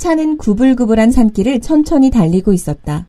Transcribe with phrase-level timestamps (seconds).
[0.00, 3.06] 차는 구불구불한 산길을 천천히 달리고 있었다.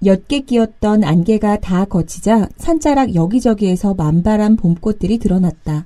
[0.00, 5.84] 몇개 끼었던 안개가 다 거치자 산자락 여기저기에서 만발한 봄꽃들이 드러났다.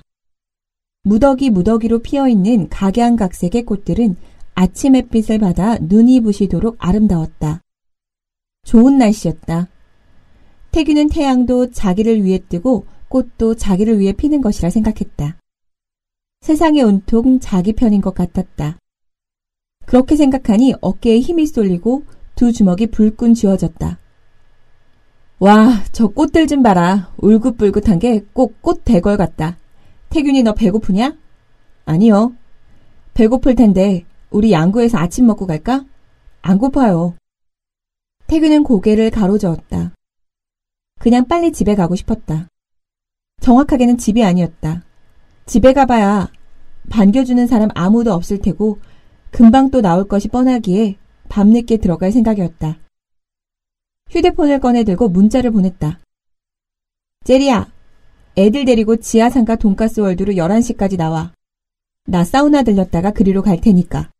[1.02, 4.14] 무더기 무더기로 피어있는 각양각색의 꽃들은
[4.54, 7.62] 아침 햇빛을 받아 눈이 부시도록 아름다웠다.
[8.64, 9.66] 좋은 날씨였다.
[10.70, 15.36] 태규는 태양도 자기를 위해 뜨고 꽃도 자기를 위해 피는 것이라 생각했다.
[16.42, 18.78] 세상의 온통 자기 편인 것 같았다.
[19.86, 22.04] 그렇게 생각하니 어깨에 힘이 쏠리고
[22.34, 23.98] 두 주먹이 불끈 쥐어졌다.
[25.38, 27.12] 와, 저 꽃들 좀 봐라.
[27.18, 29.56] 울긋불긋한 게 꼭 꽃 대걸 같다.
[30.10, 31.16] 태균이 너 배고프냐?
[31.84, 32.32] 아니요.
[33.14, 35.84] 배고플 텐데 우리 양구에서 아침 먹고 갈까?
[36.42, 37.14] 안 고파요.
[38.26, 39.92] 태균은 고개를 가로저었다.
[40.98, 42.48] 그냥 빨리 집에 가고 싶었다.
[43.40, 44.82] 정확하게는 집이 아니었다.
[45.44, 46.28] 집에 가봐야
[46.90, 48.78] 반겨주는 사람 아무도 없을 테고
[49.36, 50.96] 금방 또 나올 것이 뻔하기에
[51.28, 52.78] 밤늦게 들어갈 생각이었다.
[54.08, 56.00] 휴대폰을 꺼내 들고 문자를 보냈다.
[57.22, 57.70] 제리야,
[58.38, 61.34] 애들 데리고 지하상가 돈가스 월드로 11시까지 나와.
[62.06, 64.10] 나 사우나 들렸다가 그리로 갈 테니까.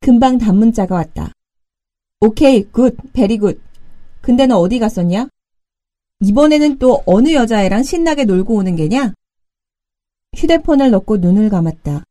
[0.00, 1.34] 금방 단문자가 왔다.
[2.20, 3.60] 오케이, good, very good.
[4.22, 5.28] 근데 너 어디 갔었냐?
[6.20, 9.12] 이번에는 또 어느 여자애랑 신나게 놀고 오는 게냐?
[10.34, 12.04] 휴대폰을 넣고 눈을 감았다.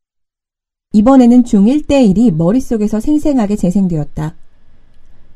[0.97, 4.33] 이번에는 중1 대 1이 머릿속에서 생생하게 재생되었다.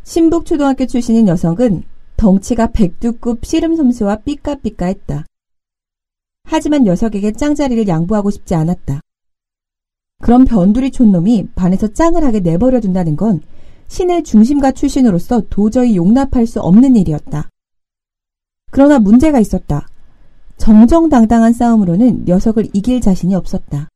[0.02, 1.84] 신북초등학교 출신인 여성은
[2.18, 5.24] 덩치가 백두급 씨름솜수와 삐까삐까했다.
[6.46, 9.02] 하지만 녀석에게 짱자리를 양보하고 싶지 않았다.
[10.20, 13.42] 그런 변두리 촌놈이 반에서 짱을 하게 내버려 둔다는 건
[13.88, 17.50] 신의 중심가 출신으로서 도저히 용납할 수 없는 일이었다.
[18.72, 19.88] 그러나 문제가 있었다.
[20.58, 23.91] 정정당당한 싸움으로는 녀석을 이길 자신이 없었다.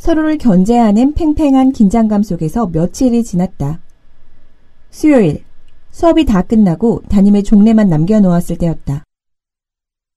[0.00, 3.80] 서로를 견제하는 팽팽한 긴장감 속에서 며칠이 지났다.
[4.88, 5.44] 수요일,
[5.90, 9.04] 수업이 다 끝나고 담임의 종례만 남겨놓았을 때였다.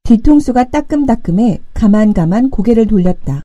[0.03, 3.44] 뒤통수가 따끔따끔해 가만가만 고개를 돌렸다.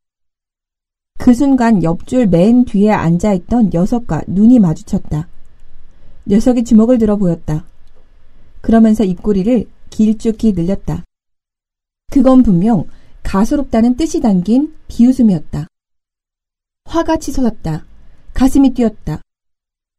[1.19, 5.27] 그 순간 옆줄 맨 뒤에 앉아있던 녀석과 눈이 마주쳤다.
[6.29, 7.65] 녀석이 주먹을 들어 보였다.
[8.61, 11.03] 그러면서 입꼬리를 길쭉히 늘렸다.
[12.13, 12.85] 그건 분명
[13.25, 15.67] 가소롭다는 뜻이 담긴 비웃음이었다.
[16.89, 17.85] 화가 치솟았다.
[18.33, 19.21] 가슴이 뛰었다.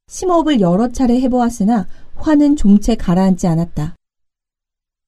[0.08, 3.96] 심호흡을 여러 차례 해보았으나 화는 좀채 가라앉지 않았다.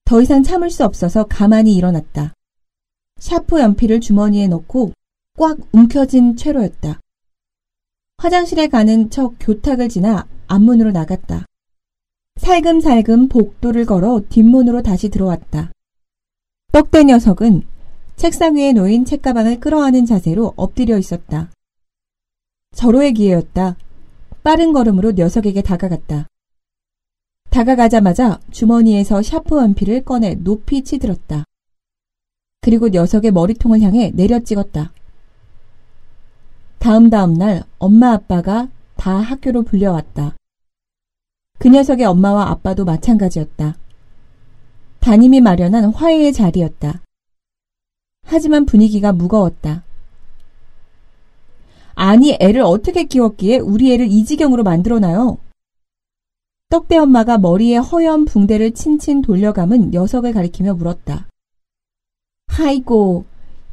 [0.05, 2.33] 더 이상 참을 수 없어서 가만히 일어났다.
[3.17, 4.91] 샤프 연필을 주머니에 넣고
[5.39, 6.99] 꽉 움켜진 채로였다.
[8.17, 11.45] 화장실에 가는 척 교탁을 지나 앞문으로 나갔다.
[12.39, 15.71] 살금살금 복도를 걸어 뒷문으로 다시 들어왔다.
[16.71, 17.63] 떡대 녀석은
[18.17, 21.49] 책상 위에 놓인 책가방을 끌어안은 자세로 엎드려 있었다.
[22.75, 23.75] 절호의 기회였다.
[24.43, 26.27] 빠른 걸음으로 녀석에게 다가갔다.
[27.49, 31.43] 다가가자마자 주머니에서 샤프 연필을 꺼내 높이 치들었다.
[32.61, 34.93] 그리고 녀석의 머리통을 향해 내려 찍었다.
[36.79, 40.35] 다음 다음 날 엄마 아빠가 다 학교로 불려왔다.
[41.59, 43.77] 그 녀석의 엄마와 아빠도 마찬가지였다.
[44.99, 47.01] 담임이 마련한 화해의 자리였다.
[48.23, 49.83] 하지만 분위기가 무거웠다.
[51.95, 55.37] 아니, 애를 어떻게 키웠기에 우리 애를 이 지경으로 만들어놔요?
[56.69, 61.27] 떡배 엄마가 머리에 허연 붕대를 친친 돌려감은 녀석을 가리키며 물었다.
[62.57, 63.25] 아이고,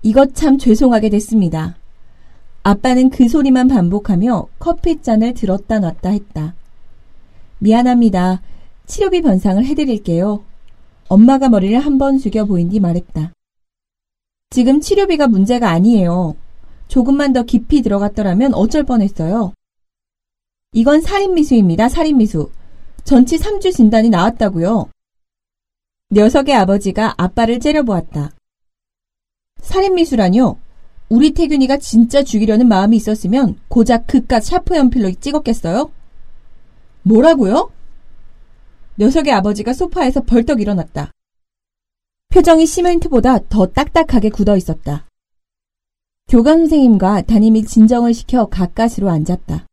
[0.02, 1.76] 이것 참 죄송하게 됐습니다.
[2.62, 6.54] 아빠는 그 소리만 반복하며 커피잔을 들었다 놨다 했다.
[7.60, 8.42] 미안합니다.
[8.86, 10.42] 치료비 변상을 해드릴게요.
[11.08, 13.32] 엄마가 머리를 한번 숙여 보인 뒤 말했다.
[14.50, 16.36] 지금 치료비가 문제가 아니에요.
[16.88, 19.52] 조금만 더 깊이 들어갔더라면 어쩔 뻔했어요.
[20.72, 21.88] 이건 살인미수입니다.
[21.88, 22.50] 살인미수.
[23.04, 24.90] 전치 3주 진단이 나왔다고요.
[26.10, 28.32] 녀석의 아버지가 아빠를 째려보았다.
[29.60, 30.58] 살인미수라뇨?
[31.08, 35.90] 우리 태균이가 진짜 죽이려는 마음이 있었으면 고작 그깟 샤프 연필로 찍었겠어요?
[37.02, 37.70] 뭐라고요?
[38.98, 41.12] 녀석의 아버지가 소파에서 벌떡 일어났다.
[42.28, 45.07] 표정이 시멘트보다 더 딱딱하게 굳어 있었다.
[46.28, 49.66] 교감 선생님과 담임이 진정을 시켜 가까스로 앉았다.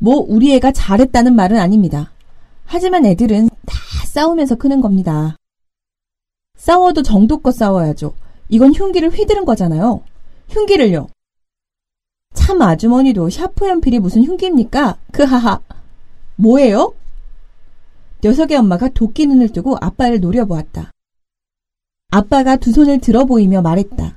[0.00, 2.12] 뭐 우리 애가 잘했다는 말은 아닙니다.
[2.64, 5.36] 하지만 애들은 다 싸우면서 크는 겁니다.
[6.56, 8.14] 싸워도 정도껏 싸워야죠.
[8.50, 10.04] 이건 흉기를 휘두른 거잖아요.
[10.48, 11.08] 흉기를요.
[12.34, 14.98] 참 아주머니도 샤프 연필이 무슨 흉기입니까?
[15.10, 15.60] 크하하.
[16.36, 16.94] 뭐예요?
[18.22, 20.92] 녀석의 엄마가 도끼 눈을 뜨고 아빠를 노려보았다.
[22.12, 24.16] 아빠가 두 손을 들어 보이며 말했다.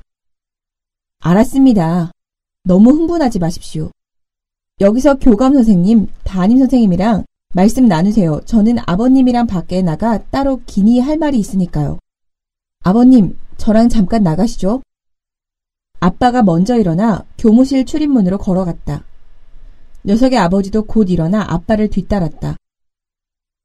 [1.20, 2.10] 알았습니다.
[2.64, 3.90] 너무 흥분하지 마십시오.
[4.80, 7.24] 여기서 교감 선생님, 담임 선생님이랑
[7.54, 8.40] 말씀 나누세요.
[8.44, 11.98] 저는 아버님이랑 밖에 나가 따로 기니 할 말이 있으니까요.
[12.82, 14.82] 아버님, 저랑 잠깐 나가시죠.
[15.98, 19.04] 아빠가 먼저 일어나 교무실 출입문으로 걸어갔다.
[20.04, 22.56] 녀석의 아버지도 곧 일어나 아빠를 뒤따랐다.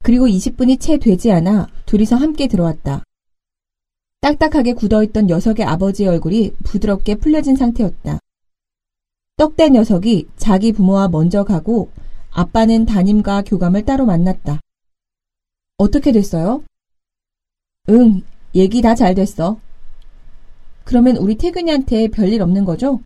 [0.04, 3.04] 그리고 20분이 채 되지 않아 둘이서 함께 들어왔다.
[4.22, 8.20] 딱딱하게 굳어있던 녀석의 아버지의 얼굴이 부드럽게 풀려진 상태였다.
[9.38, 11.90] 떡대 녀석이 자기 부모와 먼저 가고
[12.32, 14.60] 아빠는 담임과 교감을 따로 만났다.
[15.78, 16.64] 어떻게 됐어요?
[17.90, 18.22] 응,
[18.54, 19.60] 얘기 다 잘 됐어.
[20.84, 23.02] 그러면 우리 태균이한테 별일 없는 거죠?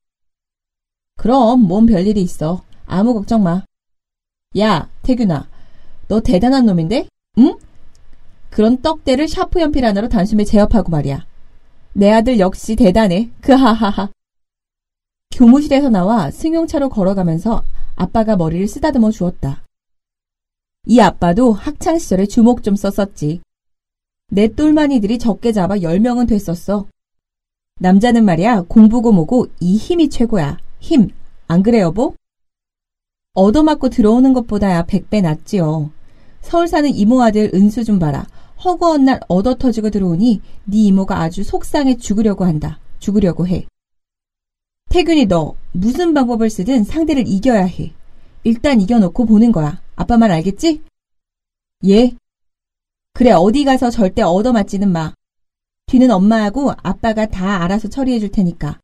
[1.15, 2.63] 그럼 뭔 별일이 있어.
[2.85, 3.63] 아무 걱정 마.
[4.59, 5.47] 야, 태균아.
[6.09, 7.07] 너 대단한 놈인데?
[7.37, 7.57] 응?
[8.55, 11.25] 그런 떡대를 샤프 연필 하나로 단숨에 제압하고 말이야.
[11.91, 13.29] 내 아들 역시 대단해.
[13.41, 14.09] 그하하하.
[15.31, 17.65] 교무실에서 나와 승용차로 걸어가면서
[17.97, 19.61] 아빠가 머리를 쓰다듬어 주었다.
[20.85, 23.41] 이 아빠도 학창 시절에 주목 좀 썼었지.
[24.31, 26.87] 내 똘마니들이 적게 잡아 10명은 됐었어.
[27.81, 30.59] 남자는 말이야 공부고 뭐고 이 힘이 최고야.
[30.79, 31.09] 힘.
[31.49, 32.15] 안 그래 여보?
[33.33, 35.91] 얻어맞고 들어오는 것보다야 100배 낫지요.
[36.39, 38.25] 서울 사는 이모 아들 은수 좀 봐라.
[38.63, 42.79] 허구한 날 얻어 터지고 들어오니 네 이모가 아주 속상해 죽으려고 한다.
[42.99, 43.67] 죽으려고 해.
[44.89, 47.93] 태균이 너 무슨 방법을 쓰든 상대를 이겨야 해.
[48.43, 49.81] 일단 이겨놓고 보는 거야.
[49.95, 50.81] 아빠 말 알겠지?
[51.87, 52.11] 예.
[53.13, 55.13] 그래 어디 가서 절대 얻어맞지는 마.
[55.87, 58.79] 뒤는 엄마하고 아빠가 다 알아서 처리해 줄 테니까.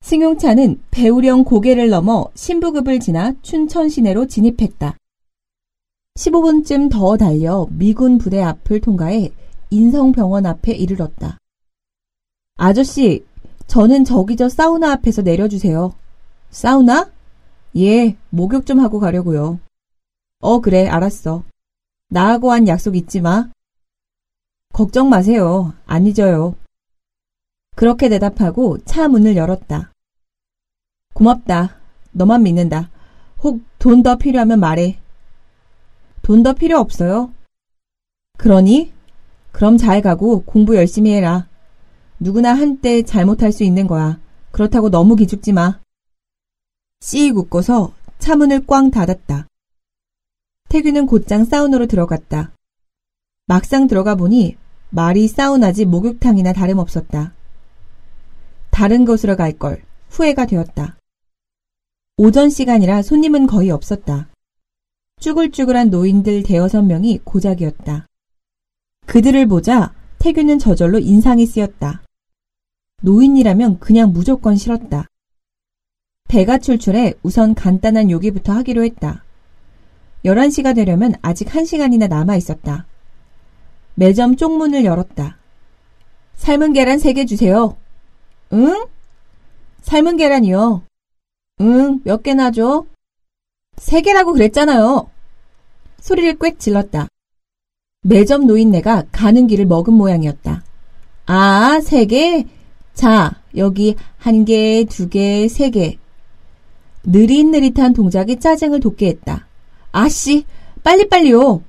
[0.00, 4.96] 승용차는 배우령 고개를 넘어 신부급을 지나 춘천 시내로 진입했다.
[6.18, 9.30] 15분쯤 더 달려 미군 부대 앞을 통과해
[9.70, 11.38] 인성병원 앞에 이르렀다.
[12.56, 13.24] 아저씨,
[13.68, 15.94] 저는 저기 저 사우나 앞에서 내려주세요.
[16.50, 17.08] 사우나?
[17.76, 19.60] 예, 목욕 좀 하고 가려고요.
[20.40, 21.44] 어, 그래, 알았어.
[22.08, 23.48] 나하고 한 약속 잊지 마.
[24.72, 25.72] 걱정 마세요.
[25.86, 26.56] 안 잊어요.
[27.76, 29.92] 그렇게 대답하고 차 문을 열었다.
[31.14, 31.76] 고맙다.
[32.10, 32.90] 너만 믿는다.
[33.44, 34.98] 혹 돈 더 필요하면 말해.
[36.28, 37.32] 돈 더 필요 없어요.
[38.36, 38.92] 그러니?
[39.50, 41.48] 그럼 잘 가고 공부 열심히 해라.
[42.20, 44.20] 누구나 한때 잘못할 수 있는 거야.
[44.50, 45.80] 그렇다고 너무 기죽지 마.
[47.00, 49.46] 씩 웃고서 차문을 꽝 닫았다.
[50.68, 52.52] 태규는 곧장 사우나로 들어갔다.
[53.46, 54.58] 막상 들어가 보니
[54.90, 57.32] 말이 사우나지 목욕탕이나 다름없었다.
[58.70, 60.98] 다른 곳으로 갈 걸 후회가 되었다.
[62.18, 64.28] 오전 시간이라 손님은 거의 없었다.
[65.20, 68.06] 쭈글쭈글한 노인들 대여섯 명이 고작이었다.
[69.06, 72.02] 그들을 보자 태규는 저절로 인상이 쓰였다.
[73.02, 75.06] 노인이라면 그냥 무조건 싫었다.
[76.28, 79.24] 배가 출출해 우선 간단한 요기부터 하기로 했다.
[80.24, 82.86] 11시가 되려면 아직 1시간이나 남아 있었다.
[83.94, 85.38] 매점 쪽문을 열었다.
[86.36, 87.76] 삶은 계란 3개 주세요.
[88.52, 88.86] 응?
[89.82, 90.82] 삶은 계란이요.
[91.60, 92.84] 응, 몇 개나 줘?
[93.80, 95.08] 3개라고 그랬잖아요.
[96.00, 97.08] 소리를 꽥 질렀다.
[98.02, 100.62] 매점 노인네가 가는 길을 먹은 모양이었다.
[101.26, 102.46] 아, 3개?
[102.94, 105.98] 자, 여기 한 개, 두 개, 세 개.
[107.04, 109.46] 느릿느릿한 동작이 짜증을 돋게 했다.
[109.92, 110.44] 아씨,
[110.84, 111.62] 빨리빨리요.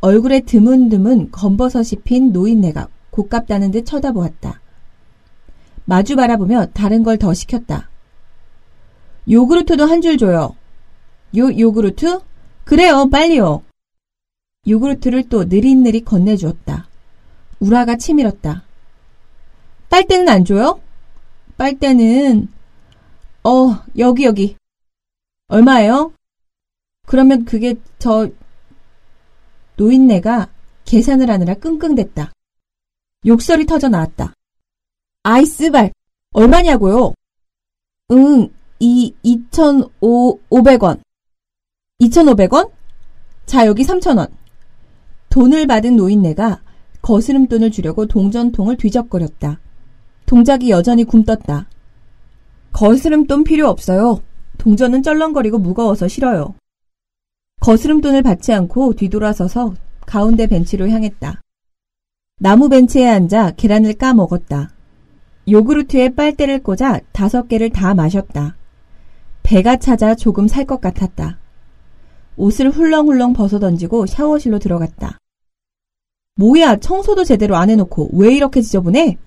[0.00, 4.60] 얼굴에 드문드문 검버섯이 핀 노인네가 고깝다는 듯 쳐다보았다.
[5.84, 7.90] 마주 바라보며 다른 걸 더 시켰다.
[9.30, 10.54] 요구르트도 한 줄 줘요.
[11.36, 12.20] 요 요구르트?
[12.64, 13.62] 그래요, 빨리요.
[14.66, 16.88] 요구르트를 또 느릿느릿 건네주었다.
[17.60, 18.64] 우라가 치밀었다.
[19.88, 20.80] 빨대는 안 줘요?
[21.56, 22.48] 빨대는
[23.44, 24.56] 어 여기 여기
[25.48, 26.12] 얼마예요?
[27.06, 28.28] 그러면 그게 저
[29.76, 30.48] 노인네가
[30.84, 32.32] 계산을 하느라 끙끙댔다.
[33.26, 34.34] 욕설이 터져 나왔다.
[35.22, 35.92] 아이스발
[36.32, 37.14] 얼마냐고요?
[38.12, 41.00] 응, 이 2,500원.
[42.00, 42.70] 2,500원?
[43.46, 44.30] 자, 여기 3,000원.
[45.28, 46.62] 돈을 받은 노인네가
[47.02, 49.60] 거스름돈을 주려고 동전통을 뒤적거렸다.
[50.26, 51.66] 동작이 여전히 굼떴다.
[52.72, 54.22] 거스름돈 필요 없어요.
[54.58, 56.54] 동전은 쩔렁거리고 무거워서 싫어요.
[57.60, 59.74] 거스름돈을 받지 않고 뒤돌아서서
[60.06, 61.40] 가운데 벤치로 향했다.
[62.38, 64.70] 나무 벤치에 앉아 계란을 까 먹었다.
[65.48, 68.56] 요구르트에 빨대를 꽂아 다섯 개를 다 마셨다.
[69.42, 71.39] 배가 찾아 조금 살 것 같았다.
[72.40, 75.18] 옷을 훌렁훌렁 벗어던지고 샤워실로 들어갔다.
[76.36, 79.18] 뭐야, 청소도 제대로 안 해놓고 왜 이렇게 지저분해?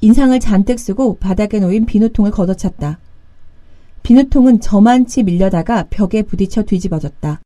[0.00, 2.98] 인상을 잔뜩 쓰고 바닥에 놓인 비누통을 걷어찼다.
[4.02, 7.40] 비누통은 저만치 밀려다가 벽에 부딪혀 뒤집어졌다.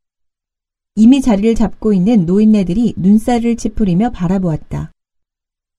[0.97, 4.93] 이미 자리를 잡고 있는 노인네들이 눈살을 찌푸리며 바라보았다.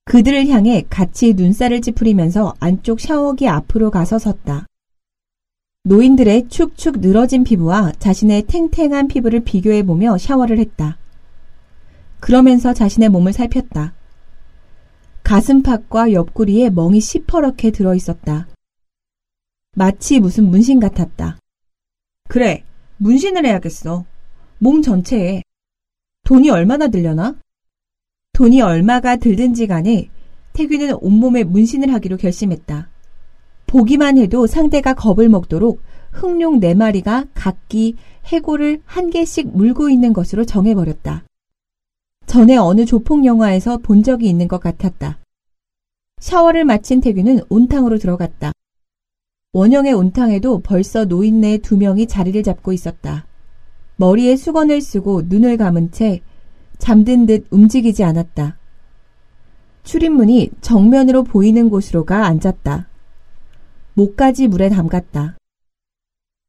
[0.04, 4.66] 그들을 향해 같이 눈살을 찌푸리면서 안쪽 샤워기 앞으로 가서 섰다.
[5.84, 10.98] 노인들의 축축 늘어진 피부와 자신의 탱탱한 피부를 비교해보며 샤워를 했다.
[12.20, 13.94] 그러면서 자신의 몸을 살폈다.
[15.22, 18.46] 가슴팍과 옆구리에 멍이 시퍼렇게 들어 있었다.
[19.74, 21.38] 마치 무슨 문신 같았다.
[22.28, 22.62] 그래,
[22.98, 24.04] 문신을 해야겠어.
[24.58, 25.42] 몸 전체에.
[26.24, 27.36] 돈이 얼마나 들려나?
[28.34, 30.10] 돈이 얼마가 들든지 간에
[30.52, 32.89] 태규는 온몸에 문신을 하기로 결심했다.
[33.70, 40.44] 보기만 해도 상대가 겁을 먹도록 흑룡 네 마리가 각기 해골을 한 개씩 물고 있는 것으로
[40.44, 41.22] 정해버렸다.
[42.26, 45.18] 전에 어느 조폭 영화에서 본 적이 있는 것 같았다.
[46.18, 48.50] 샤워를 마친 태규는 온탕으로 들어갔다.
[49.52, 53.24] 원형의 온탕에도 벌써 노인네 두 명이 자리를 잡고 있었다.
[53.94, 56.22] 머리에 수건을 쓰고 눈을 감은 채
[56.78, 58.58] 잠든 듯 움직이지 않았다.
[59.84, 62.89] 출입문이 정면으로 보이는 곳으로 가 앉았다.
[64.00, 65.36] 목까지 물에 담갔다.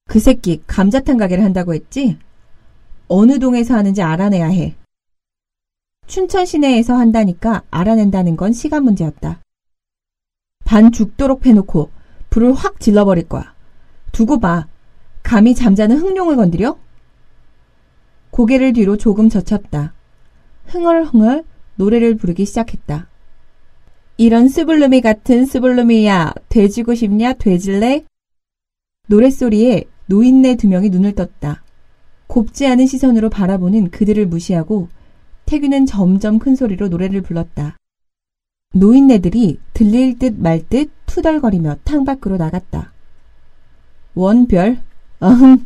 [0.08, 2.18] 그 새끼 감자탕 가게를 한다고 했지?
[3.10, 4.76] 어느 동에서 하는지 알아내야 해.
[6.08, 9.42] 춘천 시내에서 한다니까 알아낸다는 건 시간 문제였다.
[10.64, 11.90] 반 죽도록 패놓고
[12.30, 13.54] 불을 확 질러버릴 거야.
[14.14, 14.68] 두고 봐.
[15.22, 16.78] 감히 잠자는 흑룡을 건드려?
[18.30, 19.94] 고개를 뒤로 조금 젖혔다.
[20.68, 21.44] 흥얼흥얼
[21.76, 23.11] 노래를 부르기 시작했다.
[24.22, 28.06] 이런 스불루미 같은 스불루미야, 돼지고 싶냐, 돼질래?
[29.08, 31.64] 노랫소리에 노인네 두 명이 눈을 떴다.
[32.28, 34.90] 곱지 않은 시선으로 바라보는 그들을 무시하고
[35.48, 37.78] 태규는 점점 큰 소리로 노래를 불렀다.
[38.76, 42.94] 노인네들이 들릴 듯 말 듯 투덜거리며 탕 밖으로 나갔다.
[44.14, 44.78] 원별,
[45.20, 45.66] 어흥.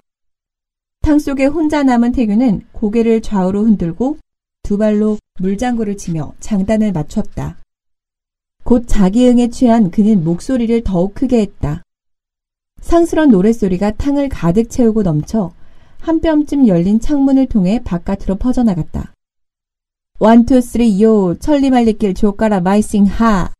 [1.01, 4.17] 탕 속에 혼자 남은 태규는 고개를 좌우로 흔들고
[4.63, 7.57] 두 발로 물장구를 치며 장단을 맞췄다.
[8.65, 11.83] 곧 자기 응에 취한 그는 목소리를 더욱 크게 했다.
[12.81, 15.51] 상스런 노랫소리가 탕을 가득 채우고 넘쳐
[15.99, 19.13] 한 뼘쯤 열린 창문을 통해 바깥으로 퍼져나갔다.
[20.19, 23.51] 원투 쓰리 요 천리말리길 조가라 마이싱 하